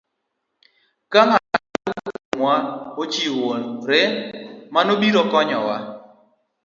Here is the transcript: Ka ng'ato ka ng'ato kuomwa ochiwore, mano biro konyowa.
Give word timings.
Ka 1.11 1.21
ng'ato 1.27 1.57
ka 1.75 1.79
ng'ato 1.89 2.09
kuomwa 2.21 2.55
ochiwore, 3.01 4.01
mano 4.73 4.93
biro 5.01 5.21
konyowa. 5.31 5.77